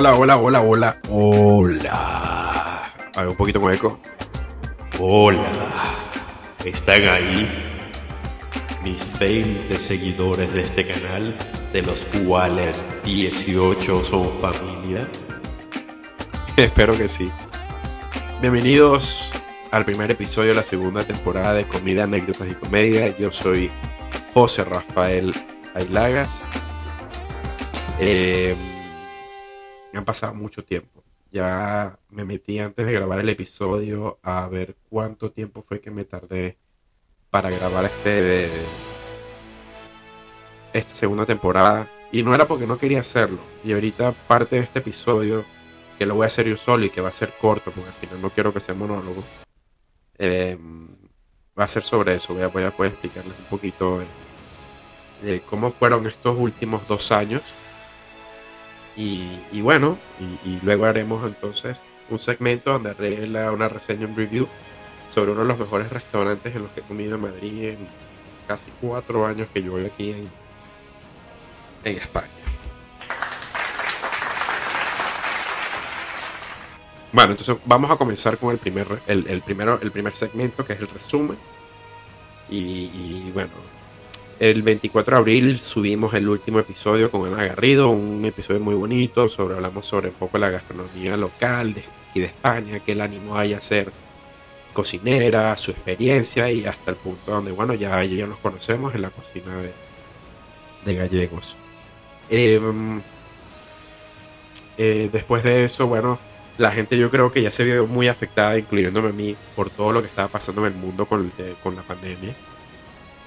[0.00, 4.00] Hola, hola, hola, hola, hola, ver, un poquito con eco.
[4.98, 5.44] Hola,
[6.64, 7.46] ¿están ahí?
[8.82, 11.36] Mis 20 seguidores de este canal,
[11.74, 15.06] de los cuales 18 son familia.
[16.56, 17.30] Espero que sí.
[18.40, 19.34] Bienvenidos
[19.70, 23.14] al primer episodio de la segunda temporada de Comida, Anécdotas y Comedia.
[23.18, 23.70] Yo soy
[24.32, 25.34] José Rafael
[25.74, 26.30] Ailagas.
[27.98, 28.56] Eh,
[29.96, 31.02] han pasado mucho tiempo.
[31.32, 36.04] Ya me metí antes de grabar el episodio a ver cuánto tiempo fue que me
[36.04, 36.58] tardé
[37.30, 38.48] para grabar este
[40.72, 41.88] esta segunda temporada.
[42.12, 43.38] Y no era porque no quería hacerlo.
[43.64, 45.44] Y ahorita parte de este episodio,
[45.98, 47.94] que lo voy a hacer yo solo y que va a ser corto, porque al
[47.94, 49.22] final no quiero que sea monólogo,
[50.18, 50.58] eh,
[51.58, 52.34] va a ser sobre eso.
[52.34, 54.02] Voy a, voy a poder explicarles un poquito
[55.46, 57.42] cómo fueron estos últimos dos años
[59.00, 59.98] y, bueno,
[60.44, 64.46] y, luego haremos entonces un segmento donde haré una reseña, un review
[65.10, 67.78] sobre uno de los mejores restaurantes en los que he comido en Madrid en
[68.46, 70.30] casi cuatro años que yo voy aquí en,
[71.84, 72.28] en España.
[77.12, 80.80] Bueno, entonces vamos a comenzar con el primer, el, primero, el primer segmento, que es
[80.80, 81.38] el resumen.
[82.50, 83.50] y bueno,
[84.40, 89.28] el 24 de abril subimos el último episodio con Ana Garrido, un episodio muy bonito,
[89.28, 93.36] sobre hablamos sobre un poco la gastronomía local de, y de España, que la animó
[93.36, 93.92] a ella a ser
[94.72, 99.10] cocinera, su experiencia y hasta el punto donde, bueno, ya, ya nos conocemos en la
[99.10, 99.52] cocina
[100.86, 101.58] de, gallegos.
[102.30, 103.02] Em,
[104.78, 106.18] eh, después de eso, bueno,
[106.56, 109.92] la gente yo creo que ya se vio muy afectada, incluyéndome a mí, por todo
[109.92, 111.30] lo que estaba pasando en el mundo con,
[111.62, 112.34] con la pandemia.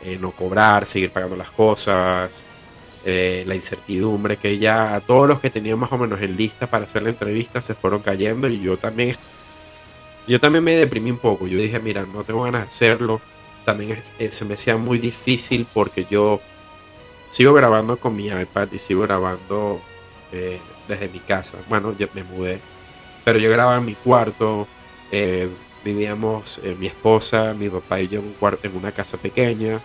[0.06, 2.44] Eh, no cobrar, seguir pagando las cosas,
[3.06, 6.84] eh, la incertidumbre que ya todos los que tenían más o menos en lista para
[6.84, 9.16] hacer la entrevista se fueron cayendo y yo también
[10.28, 11.48] yo también me deprimí un poco.
[11.48, 13.22] Yo dije, mira, no tengo ganas de hacerlo.
[13.66, 16.42] También eh, se me hacía muy difícil porque yo
[17.30, 19.82] sigo grabando con mi iPad y sigo grabando
[20.88, 21.58] desde mi casa.
[21.70, 22.60] Bueno, me mudé.
[23.24, 24.68] Pero yo grababa en mi cuarto.
[25.84, 29.82] Vivíamos mi esposa, mi papá y yo en, un cuarto, en una casa pequeña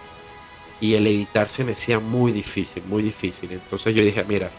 [0.81, 3.51] y el editar se me hacía muy difícil, muy difícil.
[3.53, 4.51] Entonces yo dije, mira,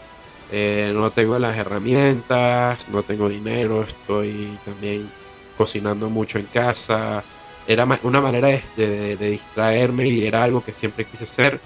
[0.52, 5.10] eh, no tengo las herramientas, no tengo dinero, estoy también
[5.56, 7.24] cocinando mucho en casa.
[7.66, 11.60] Era una manera de, distraerme y era algo que siempre quise hacer.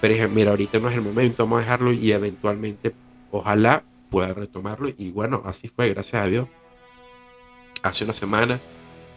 [0.00, 2.94] Pero dije, mira, ahorita no es el momento, vamos a dejarlo y eventualmente,
[3.30, 4.90] ojalá pueda retomarlo.
[4.96, 6.48] Y bueno, así fue, gracias a Dios.
[7.82, 8.60] Hace una semana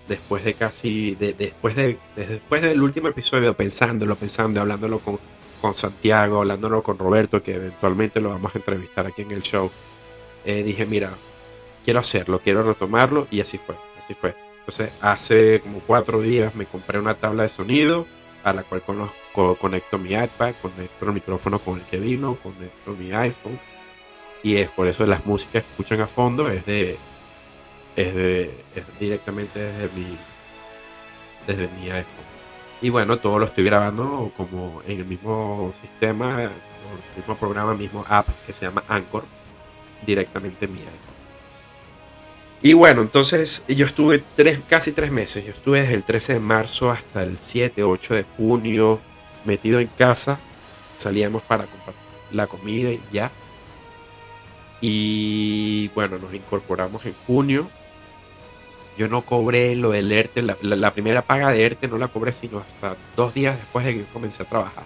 [0.07, 5.19] después de casi, después, de, después del último episodio, pensándolo, pensando, hablándolo con,
[5.61, 9.69] con Santiago, hablándolo con Roberto, que eventualmente lo vamos a entrevistar aquí en el show,
[10.45, 11.11] eh, dije, mira,
[11.83, 14.35] quiero hacerlo, quiero retomarlo, y así fue, así fue.
[14.59, 18.05] Entonces, hace como cuatro días me compré una tabla de sonido
[18.43, 18.81] a la cual
[19.59, 23.59] conecto mi iPad, conecto el micrófono con el que vino, conecto mi iPhone,
[24.43, 26.97] y es por eso las músicas que escuchan a fondo es de
[27.97, 28.63] es, de,
[28.99, 30.17] directamente desde mi,
[31.45, 32.27] desde mi iPhone.
[32.81, 36.51] Y bueno, todo lo estoy grabando como en el mismo sistema, el
[37.17, 39.25] mismo programa, mismo app que se llama Anchor,
[40.05, 41.17] directamente en mi iPhone.
[42.61, 45.43] Y bueno, entonces yo estuve tres, casi tres meses.
[45.43, 48.99] Yo estuve desde el 13 de marzo hasta el 7, 8 de junio
[49.45, 50.39] metido en casa.
[50.97, 51.95] Salíamos para comprar
[52.31, 53.31] la comida y ya.
[54.81, 57.69] Y bueno, nos incorporamos en junio
[58.97, 62.59] yo no cobré lo del ERTE, la, primera paga de ERTE no la cobré sino
[62.59, 64.85] hasta dos días después de que yo comencé a trabajar.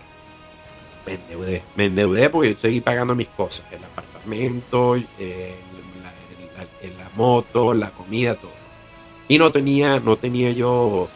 [1.05, 5.03] Me endeudé, me endeudé porque yo seguí pagando mis cosas, el apartamento, la,
[7.15, 8.51] moto, la comida, todo.
[9.27, 11.07] Y no tenía, no tenía yo,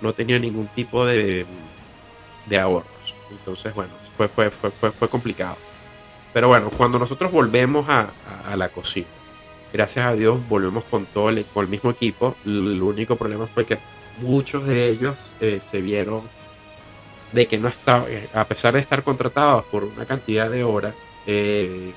[0.00, 1.44] no tenía ningún tipo de,
[2.46, 3.16] de ahorros.
[3.30, 5.56] Entonces, bueno, fue, fue, fue, fue, fue complicado.
[6.32, 9.08] Pero bueno, cuando nosotros volvemos a la cocina,
[9.72, 12.36] gracias a Dios volvemos con todo el, con el mismo equipo.
[12.44, 13.78] El único problema fue que
[14.20, 16.22] muchos de ellos eh, se vieron
[17.32, 20.94] de que no estaba, eh, a pesar de estar contratados por una cantidad de horas,
[21.26, 21.92] eh,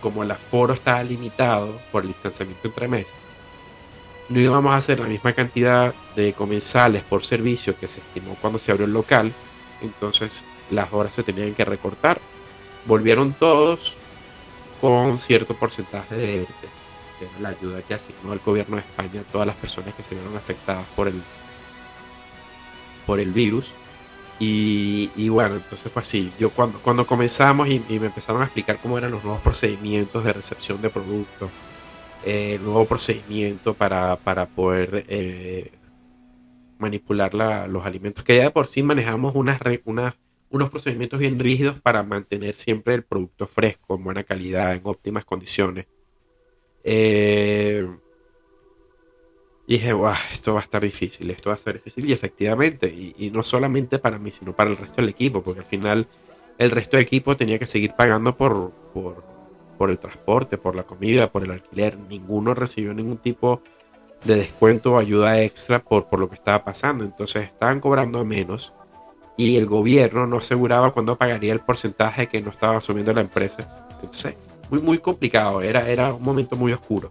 [0.00, 3.14] como el aforo estaba limitado por el distanciamiento entre meses,
[4.28, 8.58] no íbamos a hacer la misma cantidad de comensales por servicio que se estimó cuando
[8.58, 9.32] se abrió el local,
[9.82, 12.20] entonces las horas se tenían que recortar.
[12.86, 13.96] Volvieron todos,
[14.80, 16.46] con cierto porcentaje de
[17.40, 20.36] la ayuda que asignó el gobierno de España a todas las personas que se vieron
[20.36, 21.22] afectadas por el,
[23.06, 23.74] por el virus.
[24.42, 26.32] Y, bueno, entonces fue así.
[26.38, 30.32] Yo cuando, cuando comenzamos y, me empezaron a explicar cómo eran los nuevos procedimientos de
[30.32, 31.50] recepción de productos,
[32.24, 35.70] eh, el nuevo procedimiento para, para poder eh,
[36.78, 40.14] manipular los alimentos, que ya de por sí manejamos unas, unas,
[40.50, 45.24] unos procedimientos bien rígidos para mantener siempre el producto fresco, en buena calidad, en óptimas
[45.24, 45.86] condiciones.
[46.82, 47.86] Eh,
[49.66, 49.94] y dije,
[50.32, 52.04] esto va a estar difícil, esto va a estar difícil.
[52.04, 55.66] Y efectivamente, y, no solamente para mí, sino para el resto del equipo, porque al
[55.66, 56.08] final
[56.58, 58.72] el resto del equipo tenía que seguir pagando por,
[59.78, 61.96] por, el transporte, por la comida, por el alquiler.
[61.96, 63.62] Ninguno recibió ningún tipo
[64.24, 67.04] de descuento o ayuda extra por, por lo que estaba pasando.
[67.04, 68.74] Entonces estaban cobrando menos
[69.48, 73.86] y el gobierno no aseguraba cuándo pagaría el porcentaje que no estaba asumiendo la empresa.
[74.02, 74.34] Entonces,
[74.70, 77.10] muy, muy complicado, era, era un momento muy oscuro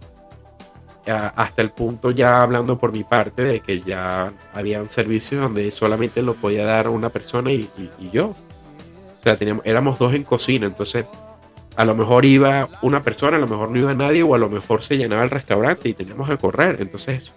[1.06, 6.22] hasta el punto ya hablando por mi parte de que ya habían servicios donde solamente
[6.22, 7.68] lo podía dar una persona y,
[8.12, 8.28] yo.
[8.28, 11.10] O sea, teníamos, éramos dos en cocina, entonces
[11.76, 14.48] a lo mejor iba una persona, a lo mejor no iba nadie o a lo
[14.48, 16.78] mejor se llenaba el restaurante y teníamos que correr.
[16.80, 17.34] Entonces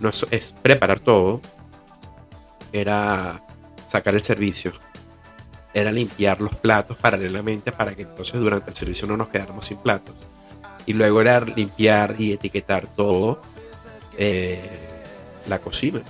[0.00, 1.40] no es, preparar todo,
[2.72, 3.42] era
[3.92, 4.72] sacar el servicio,
[5.74, 9.78] era limpiar los platos paralelamente para que entonces durante el servicio no nos quedáramos sin
[9.78, 10.14] platos
[10.86, 13.40] y luego era limpiar y etiquetar todo
[14.16, 14.58] eh,
[15.46, 16.02] la cocina.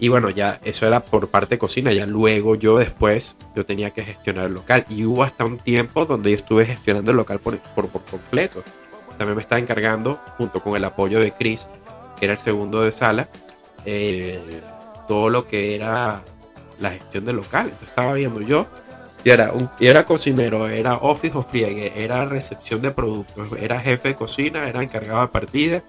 [0.00, 3.90] Y bueno, ya eso era por parte de cocina, ya luego yo después yo tenía
[3.90, 7.40] que gestionar el local y hubo hasta un tiempo donde yo estuve gestionando el local
[7.40, 8.62] por, por, completo.
[9.16, 11.68] También me estaba encargando, junto con el apoyo de Chris,
[12.18, 13.28] que era el segundo de sala,
[13.84, 14.40] eh,
[15.08, 16.22] todo lo que era
[16.78, 17.72] la gestión del local.
[17.82, 18.66] Estaba viendo yo
[19.24, 24.08] y era, un, era cocinero, era office o friegue, era recepción de productos, era jefe
[24.08, 25.82] de cocina, era encargado de partida,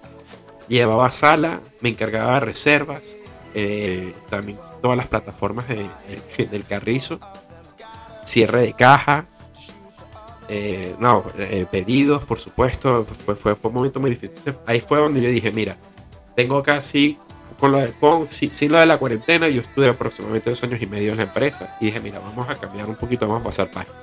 [0.68, 3.16] llevaba sala, me encargaba de reservas,
[3.54, 7.20] eh, también todas las plataformas del carrizo,
[8.24, 9.26] cierre de caja,
[10.48, 14.54] eh, no, eh, pedidos, por supuesto, fue, fue, fue un momento muy difícil.
[14.66, 15.76] Ahí fue donde yo dije, mira,
[16.34, 17.16] tengo casi
[17.58, 20.86] con, lo de, con sin, lo de la cuarentena, yo estuve aproximadamente dos años y
[20.86, 23.70] medio en la empresa y dije, mira, vamos a cambiar un poquito, vamos a pasar
[23.70, 23.94] página.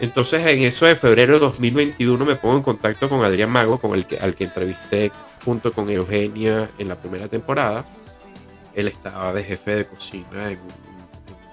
[0.00, 3.94] Entonces, en eso de febrero de 2021 me pongo en contacto con Adrián Mago, con
[3.94, 5.12] el que, al que entrevisté
[5.44, 7.84] junto con Eugenia en la primera temporada.
[8.74, 10.90] Él estaba de jefe de cocina en un,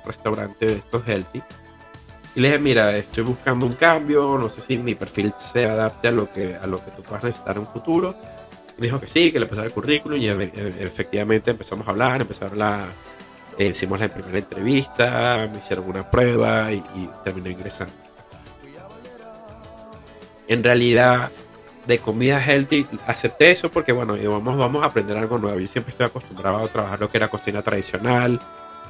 [0.06, 1.42] restaurante de estos healthy.
[2.36, 6.07] Y le dije, mira, estoy buscando un cambio, no sé si mi perfil se adapte
[6.07, 8.15] a lo que, a lo que tú puedas necesitar en un futuro
[8.77, 12.51] dijo que sí, que le pasara el currículum y e, efectivamente empezamos a hablar, empezamos
[12.51, 12.89] a hablar,
[13.57, 16.83] eh, hicimos la primera entrevista, me hicieron una prueba y,
[17.24, 17.94] terminó ingresando.
[20.47, 21.31] En realidad,
[21.88, 25.59] de comida healthy, acepté eso porque, bueno, vamos, vamos a aprender algo nuevo.
[25.59, 28.39] Yo siempre estoy acostumbrado a trabajar lo que era cocina tradicional,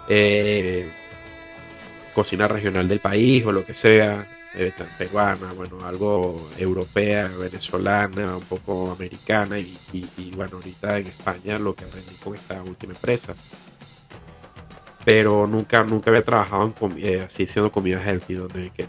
[0.07, 0.92] eh,
[2.13, 4.28] cocina regional del país o lo que sea
[4.98, 9.77] peruana, bueno, algo europea, venezolana, un poco americana y,
[10.36, 13.36] bueno, ahorita en España lo que aprendí con esta última empresa.
[15.06, 18.88] Pero nunca, nunca había trabajado en eh, así siendo comida healthy, donde que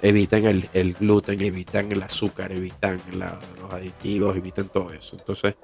[0.00, 5.16] evitan el, gluten, evitan el azúcar, evitan los aditivos, evitan todo eso.
[5.18, 5.56] Entonces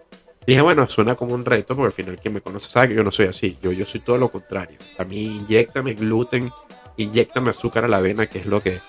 [0.47, 3.05] dije, bueno, suena como un reto, porque al final quien me conoce sabe que yo
[3.05, 4.77] no soy así, yo, yo soy todo lo contrario.
[4.99, 6.51] A mí inyectame gluten,
[6.99, 8.81] inyectame azúcar a la avena, que es lo que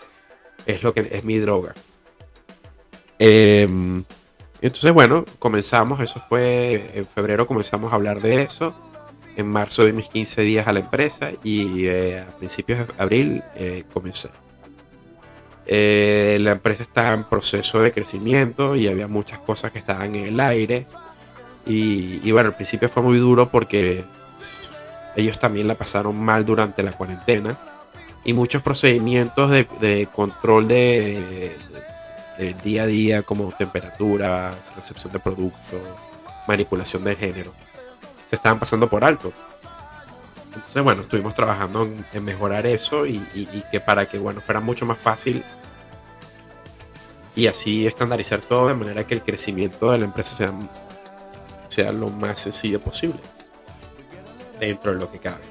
[0.65, 1.73] es lo que es mi droga.
[3.19, 4.03] Em,
[4.61, 8.73] entonces, bueno, comenzamos, eso fue en febrero, comenzamos a hablar de eso.
[9.35, 13.43] En marzo de mis 15 días a la empresa y eh, a principios de abril
[13.55, 14.29] eh, comencé.
[15.67, 20.27] Eh, la empresa estaba en proceso de crecimiento y había muchas cosas que estaban en
[20.27, 20.87] el aire.
[21.67, 24.05] Y, y bueno, al principio fue muy duro porque
[25.15, 27.57] ellos también la pasaron mal durante la cuarentena
[28.27, 31.55] y muchos procedimientos de, control de,
[32.61, 35.79] día a día como temperatura, recepción de productos,
[36.45, 37.53] manipulación de género,
[38.29, 39.31] se estaban pasando por alto.
[40.53, 43.21] Entonces, bueno, estuvimos trabajando en, mejorar eso y,
[43.71, 45.41] que para que, bueno, fuera mucho más fácil
[47.33, 50.51] y así estandarizar todo de manera que el crecimiento de la empresa sea,
[51.69, 53.21] sea lo más sencillo posible
[54.59, 55.43] dentro de lo que cabe.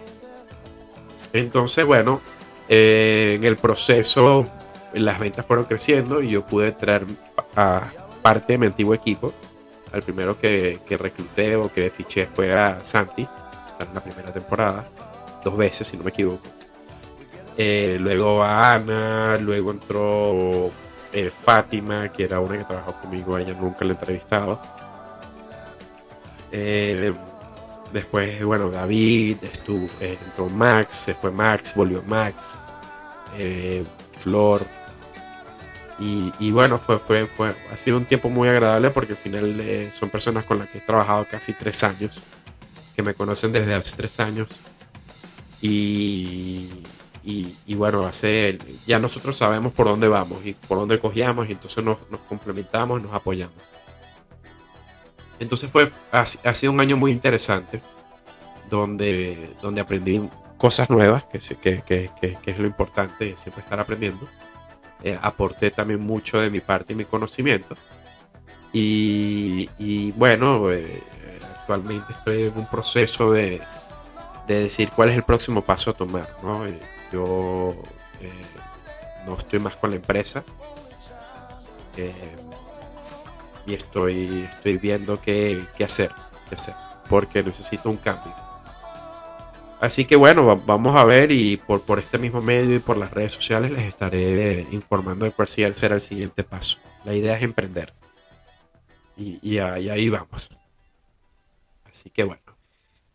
[1.33, 2.21] Entonces, bueno,
[2.69, 4.47] eh, en el proceso
[4.93, 7.05] las ventas fueron creciendo y yo pude traer
[7.55, 7.91] a
[8.23, 9.33] parte de mi antiguo equipo.
[9.93, 14.89] Al primero que, que recluté o que fiché fue a Santi, en la primera temporada,
[15.45, 16.47] dos veces si no me equivoco.
[17.57, 20.71] Eh, luego a Ana, luego entró
[21.13, 24.61] eh, Fátima, que era una que trabajó conmigo, ella nunca la he entrevistado.
[27.93, 32.59] Después, bueno, David, estuvo, eh, entró Max, se fue Max, volvió Max,
[33.39, 33.85] eh,
[34.17, 34.67] Flor.
[35.99, 39.91] Y, bueno, fue, fue, fue, ha sido un tiempo muy agradable porque al final eh,
[39.91, 42.23] son personas con las que he trabajado casi tres años,
[42.95, 44.49] que me conocen desde hace tres años.
[45.63, 46.69] Y,
[47.25, 51.83] y, bueno, hace, ya nosotros sabemos por dónde vamos y por dónde cogíamos y entonces
[51.83, 53.57] nos, nos complementamos, nos apoyamos.
[55.39, 57.83] Entonces fue, ha, sido un año muy interesante
[58.71, 64.27] donde, donde aprendí cosas nuevas, que, es lo importante, siempre estar aprendiendo.
[65.03, 67.77] Eh, aporté también mucho de mi parte y mi conocimiento.
[68.73, 71.03] Y, y bueno, eh,
[71.55, 73.61] actualmente estoy en un proceso de,
[74.49, 76.35] de, decir cuál es el próximo paso a tomar.
[76.43, 76.67] ¿no?
[76.67, 76.81] Eh,
[77.13, 77.77] yo
[79.27, 80.45] no estoy más con la empresa
[83.67, 86.13] y estoy, estoy viendo qué, hacer,
[86.49, 86.75] qué hacer,
[87.09, 88.35] porque necesito un cambio.
[89.81, 93.11] Así que bueno, vamos a ver y por, por este mismo medio y por las
[93.11, 96.79] redes sociales les estaré informando de cuál será el siguiente paso.
[97.05, 97.93] La idea es emprender.
[99.19, 100.51] Y, ahí, vamos.
[101.89, 102.43] Así que bueno,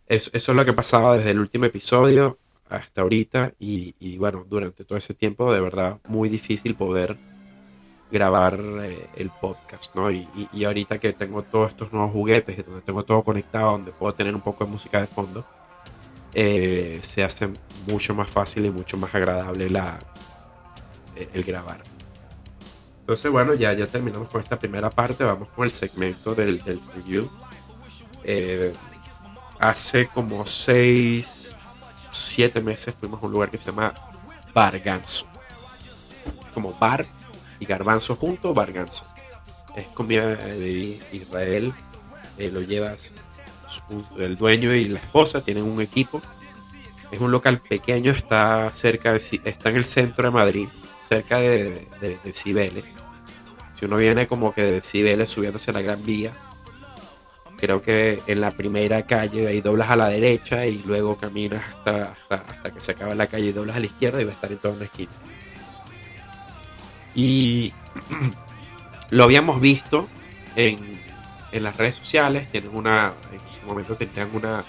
[0.08, 2.40] eso, es lo que pasaba desde el último episodio
[2.70, 7.18] hasta ahorita y, y bueno, durante todo ese tiempo de verdad muy difícil poder
[8.12, 10.12] grabar eh, el podcast, ¿no?
[10.12, 10.28] Y,
[10.66, 14.42] ahorita que tengo todos estos nuevos juguetes, donde tengo todo conectado, donde puedo tener un
[14.42, 15.46] poco de música de fondo,
[16.34, 17.50] eh, se hace
[17.88, 20.00] mucho más fácil y mucho más agradable la,
[21.16, 21.82] eh, el grabar.
[23.00, 26.80] Entonces, bueno, ya, ya terminamos con esta primera parte, vamos con el segmento del, del
[26.94, 27.30] review.
[29.60, 31.56] hace como 6,
[32.12, 33.94] 7 meses fuimos a un lugar que se llama
[34.54, 35.26] Barganzo.
[36.54, 37.06] Como bar
[37.62, 39.06] y garbanzo junto, barganzo.
[39.78, 41.74] Es comida de Israel,
[42.38, 43.14] eh, lo llevas
[44.18, 46.22] el dueño y la esposa, tienen un equipo.
[47.12, 50.68] Es un local pequeño, está cerca de, está en el centro de Madrid,
[51.08, 51.88] cerca de,
[52.34, 52.96] Cibeles.
[53.78, 56.34] Si uno viene como que de Cibeles subiéndose a la Gran Vía,
[57.58, 62.16] creo que en la primera calle ahí doblas a la derecha y luego caminas hasta,
[62.30, 64.52] hasta, que se acaba la calle y doblas a la izquierda y va a estar
[64.52, 65.12] en toda una esquina.
[67.16, 67.74] Y
[69.10, 70.08] lo habíamos visto
[70.56, 70.80] en,
[71.52, 74.64] en, las redes sociales, tienen una, en su momento tenían una,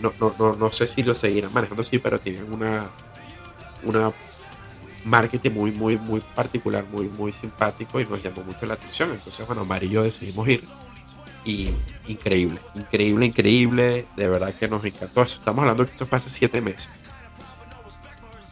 [0.00, 2.90] no, no, no, no sé si lo seguirán manejando así, pero tenían una,
[3.82, 4.12] una
[5.06, 9.12] marketing muy, muy, muy particular, muy, muy simpático y nos llamó mucho la atención.
[9.12, 10.62] Entonces, bueno, Mari y yo decidimos ir.
[11.44, 11.70] Y
[12.08, 14.06] increíble, increíble, increíble.
[14.16, 15.22] De verdad que nos encantó.
[15.22, 16.90] Estamos hablando que esto fue hace siete meses.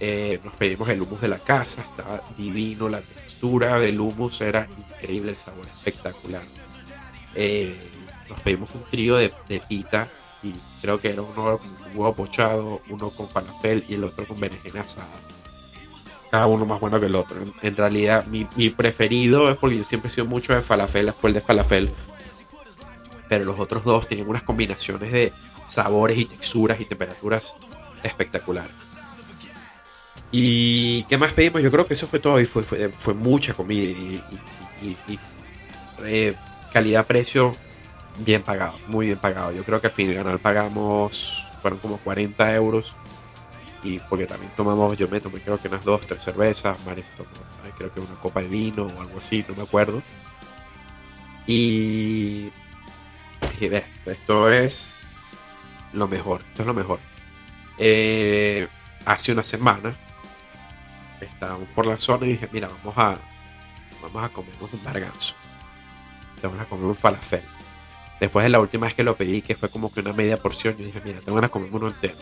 [0.07, 4.69] Eh, nos pedimos el humus de la casa, estaba divino, la textura del humus era
[4.77, 6.43] increíble, el sabor espectacular.
[7.35, 7.75] Eh,
[8.29, 9.33] nos pedimos un trío de,
[9.67, 10.07] pita
[10.43, 11.59] y creo que era uno
[11.95, 15.09] huevo pochado, uno con falafel y el otro con berenjena asada.
[16.31, 17.39] Cada uno más bueno que el otro.
[17.63, 21.31] En, realidad, mi, mi, preferido es porque yo siempre he sido mucho de falafel, fue
[21.31, 21.91] el de falafel.
[23.31, 25.33] Pero los otros dos tenían unas combinaciones de
[25.67, 27.57] sabores y texturas y temperaturas
[28.03, 28.94] espectaculares.
[30.37, 31.63] ¿Y qué más pedimos?
[31.63, 33.85] Yo creo que eso fue todo y fue, fue, mucha comida
[34.83, 35.19] y,
[36.73, 37.57] calidad-precio
[38.19, 39.53] bien pagado, muy bien pagado.
[39.53, 42.97] Yo creo que al final pagamos, fueron como 40 euros
[43.85, 47.29] y porque también tomamos, yo me tomé creo que unas dos, tres cervezas, Maris tomó,
[47.79, 50.03] creo que una copa de vino o algo así, no me acuerdo.
[51.47, 52.51] Y,
[53.61, 53.71] y
[54.07, 54.97] esto es
[55.93, 56.99] lo mejor, esto es lo mejor.
[57.79, 58.67] Eh,
[59.05, 59.95] hace una semana
[61.21, 63.19] estábamos por la zona y dije, mira, vamos a,
[64.03, 65.35] vamos a comernos un barganzo.
[66.43, 67.43] Vamos a comer un falafel.
[68.21, 70.77] Después de la última vez que lo pedí, que fue como que una media porción,
[70.77, 72.17] yo dije, mira, tengo ganas de comerme uno entero.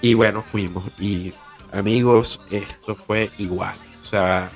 [0.00, 0.84] Y bueno, fuimos.
[0.98, 1.32] Y
[1.72, 3.76] amigos, esto fue igual.
[4.02, 4.52] O sea,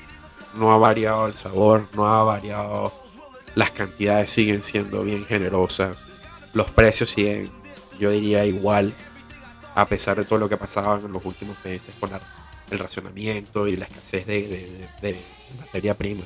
[0.54, 2.92] no ha variado el sabor, no ha variado.
[3.54, 6.04] Las cantidades siguen siendo bien generosas.
[6.52, 7.50] Los precios siguen,
[7.98, 8.92] yo diría, igual.
[9.74, 12.20] A pesar de todo lo que pasaba en los últimos meses con la
[12.70, 15.16] el racionamiento y la escasez de,
[15.58, 16.24] materia prima.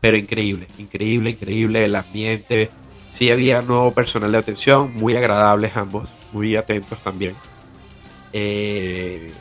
[0.00, 2.70] Pero increíble, increíble, increíble el ambiente.
[3.10, 7.34] Sí había nuevo personal de atención, muy agradables ambos, muy atentos también.
[8.32, 9.32] Eh,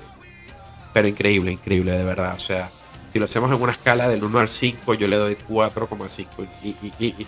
[0.94, 2.34] pero increíble, increíble de verdad.
[2.36, 2.72] O sea,
[3.14, 6.48] si lo hacemos en una escala del 1 al 5, yo le doy 4,5.
[6.64, 7.28] Y, y,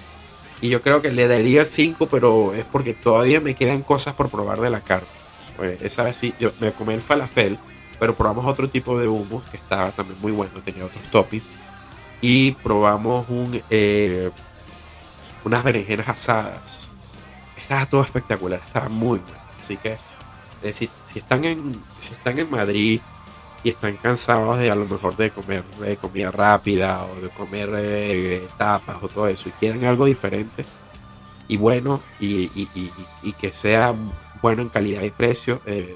[0.61, 4.29] y, yo creo que le daría 5, pero es porque todavía me quedan cosas por
[4.29, 5.07] probar de la carta.
[5.55, 7.59] Pues esa vez sí, yo me comí el falafel
[7.99, 11.47] pero probamos otro tipo de hummus que estaba también muy bueno, tenía otros toppings.
[12.21, 14.31] Y probamos un, eh,
[15.43, 16.91] unas berenjenas asadas
[17.69, 19.39] estaba todo espectacular, estaba muy bueno.
[19.59, 19.97] Así que
[20.63, 22.99] eh, si, están en, si están en Madrid
[23.63, 27.69] y están cansados de a lo mejor de comer de comida rápida o de comer
[27.77, 30.65] eh, tapas o todo eso y quieren algo diferente
[31.47, 32.47] y bueno y,
[33.39, 33.93] que sea
[34.41, 35.95] bueno en calidad y precio, eh,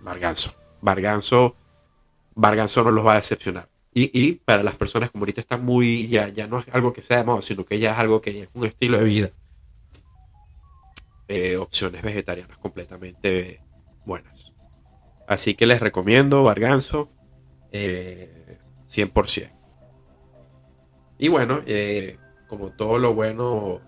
[0.00, 0.61] Barganzo.
[0.82, 1.56] Barganzo,
[2.34, 3.68] Barganzo no los va a decepcionar.
[3.94, 7.18] Y, para las personas como ahorita están muy, ya, ya no es algo que sea
[7.18, 9.30] de moda, sino que ya es algo que es un estilo de vida.
[11.28, 13.60] Eh, opciones vegetarianas completamente
[14.06, 14.52] buenas.
[15.28, 17.10] Así que les recomiendo Barganzo
[17.70, 19.42] 100%.
[19.42, 19.50] Eh,
[21.18, 23.80] y bueno, eh, como todo lo bueno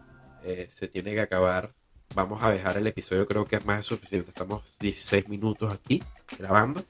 [0.71, 1.73] se tiene que acabar,
[2.15, 4.31] vamos a dejar el episodio, creo que es más suficiente.
[4.31, 6.03] Estamos 16 minutos aquí
[6.39, 6.85] grabando.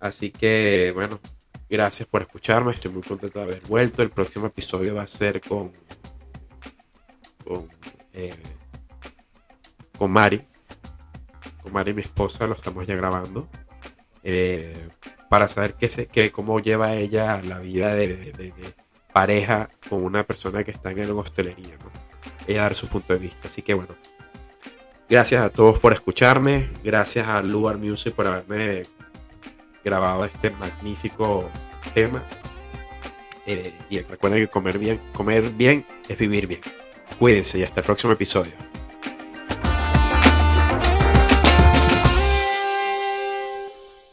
[0.00, 1.20] Así que bueno,
[1.70, 4.02] Gracias por escucharme, estoy muy contento de haber vuelto.
[4.02, 5.70] El próximo episodio va a ser con,
[7.44, 7.68] con,
[8.14, 8.34] eh,
[9.98, 10.46] con Mari.
[11.62, 13.50] Con Mari, mi esposa, lo estamos ya grabando.
[14.22, 14.88] Eh,
[15.28, 18.54] para saber qué se, qué, cómo lleva ella la vida de,
[19.12, 21.76] pareja con una persona que está en la hostelería.
[21.76, 22.07] ¿no?
[22.48, 23.46] Ella dar su punto de vista.
[23.46, 23.94] Así que bueno,
[25.08, 26.70] gracias a todos por escucharme.
[26.82, 28.84] Gracias a Lugar Music por haberme
[29.84, 31.48] grabado este magnífico
[31.94, 32.24] tema.
[33.46, 36.60] Eh, y recuerden que comer bien, comer bien es vivir bien.
[37.18, 38.67] Cuídense y hasta el próximo episodio.